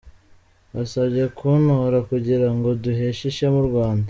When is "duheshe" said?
2.83-3.23